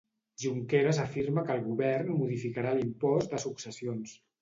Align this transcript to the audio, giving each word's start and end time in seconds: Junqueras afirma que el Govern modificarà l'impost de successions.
Junqueras 0.43 0.99
afirma 1.03 1.45
que 1.51 1.55
el 1.59 1.63
Govern 1.69 2.11
modificarà 2.25 2.75
l'impost 2.81 3.33
de 3.37 3.47
successions. 3.49 4.21